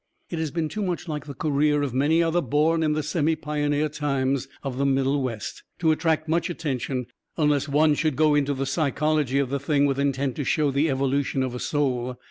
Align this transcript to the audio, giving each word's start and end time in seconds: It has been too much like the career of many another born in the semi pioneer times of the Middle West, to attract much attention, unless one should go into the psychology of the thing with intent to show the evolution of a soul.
It 0.31 0.39
has 0.39 0.49
been 0.49 0.67
too 0.67 0.81
much 0.81 1.07
like 1.07 1.27
the 1.27 1.35
career 1.35 1.83
of 1.83 1.93
many 1.93 2.21
another 2.21 2.41
born 2.41 2.81
in 2.81 2.93
the 2.93 3.03
semi 3.03 3.35
pioneer 3.35 3.87
times 3.87 4.47
of 4.63 4.79
the 4.79 4.85
Middle 4.87 5.21
West, 5.21 5.61
to 5.77 5.91
attract 5.91 6.27
much 6.27 6.49
attention, 6.49 7.05
unless 7.37 7.69
one 7.69 7.93
should 7.93 8.15
go 8.15 8.33
into 8.33 8.55
the 8.55 8.65
psychology 8.65 9.37
of 9.37 9.51
the 9.51 9.59
thing 9.59 9.85
with 9.85 9.99
intent 9.99 10.37
to 10.37 10.43
show 10.43 10.71
the 10.71 10.89
evolution 10.89 11.43
of 11.43 11.53
a 11.53 11.59
soul. 11.59 12.17